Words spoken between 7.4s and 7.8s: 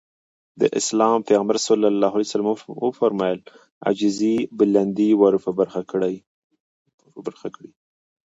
کړي.